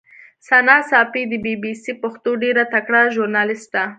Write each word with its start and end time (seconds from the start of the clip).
ثنا 0.49 0.75
ساپۍ 0.89 1.23
د 1.31 1.33
بي 1.43 1.53
بي 1.61 1.73
سي 1.83 1.91
پښتو 2.03 2.31
ډېره 2.43 2.63
تکړه 2.73 3.01
ژورنالیسټه 3.15 3.83